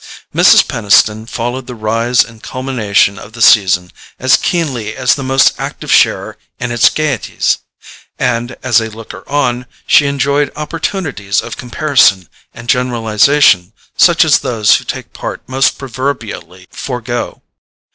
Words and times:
Mrs. 0.33 0.67
Peniston 0.67 1.27
followed 1.27 1.67
the 1.67 1.75
rise 1.75 2.23
and 2.25 2.41
culmination 2.41 3.19
of 3.19 3.33
the 3.33 3.39
season 3.43 3.91
as 4.17 4.35
keenly 4.35 4.95
as 4.97 5.13
the 5.13 5.21
most 5.23 5.53
active 5.59 5.91
sharer 5.91 6.39
in 6.59 6.71
its 6.71 6.89
gaieties; 6.89 7.59
and, 8.17 8.55
as 8.63 8.81
a 8.81 8.89
looker 8.89 9.23
on, 9.29 9.67
she 9.85 10.07
enjoyed 10.07 10.51
opportunities 10.55 11.39
of 11.39 11.55
comparison 11.55 12.27
and 12.51 12.67
generalization 12.67 13.73
such 13.95 14.25
as 14.25 14.39
those 14.39 14.77
who 14.77 14.85
take 14.85 15.13
part 15.13 15.47
must 15.47 15.77
proverbially 15.77 16.65
forego. 16.71 17.43